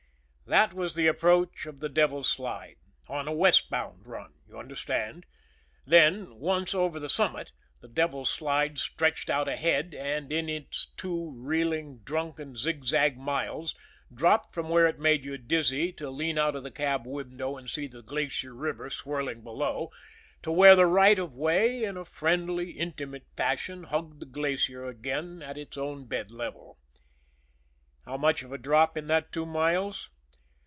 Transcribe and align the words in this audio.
That 0.47 0.73
was 0.73 0.95
the 0.95 1.07
approach 1.07 1.65
of 1.65 1.79
the 1.79 1.87
Devil's 1.87 2.27
Slide 2.27 2.75
on 3.07 3.25
a 3.25 3.31
westbound 3.31 4.05
run, 4.05 4.33
you 4.49 4.59
understand? 4.59 5.25
Then, 5.85 6.35
once 6.39 6.75
over 6.75 6.99
the 6.99 7.07
summit, 7.07 7.53
the 7.79 7.87
Devil's 7.87 8.29
Slide 8.29 8.77
stretched 8.77 9.29
out 9.29 9.47
ahead, 9.47 9.93
and 9.93 10.29
in 10.33 10.49
its 10.49 10.87
two 10.97 11.31
reeling, 11.39 11.99
drunken, 11.99 12.57
zigzag 12.57 13.17
miles 13.17 13.75
dropped 14.13 14.53
from 14.53 14.67
where 14.67 14.87
it 14.87 14.99
made 14.99 15.23
you 15.23 15.37
dizzy 15.37 15.93
to 15.93 16.09
lean 16.09 16.37
out 16.37 16.57
of 16.57 16.63
the 16.63 16.69
cab 16.71 17.07
window 17.07 17.55
and 17.55 17.69
see 17.69 17.87
the 17.87 18.03
Glacier 18.03 18.53
River 18.53 18.89
swirling 18.89 19.43
below, 19.43 19.89
to 20.41 20.51
where 20.51 20.75
the 20.75 20.85
right 20.85 21.17
of 21.17 21.33
way 21.33 21.85
in 21.85 21.95
a 21.95 22.03
friendly, 22.03 22.71
intimate 22.71 23.25
fashion 23.37 23.83
hugged 23.85 24.19
the 24.19 24.25
Glacier 24.25 24.83
again 24.83 25.41
at 25.41 25.57
its 25.57 25.77
own 25.77 26.03
bed 26.07 26.29
level. 26.29 26.77
How 28.03 28.17
much 28.17 28.43
of 28.43 28.51
a 28.51 28.57
drop 28.57 28.97
in 28.97 29.07
that 29.07 29.31
two 29.31 29.45
miles? 29.45 30.09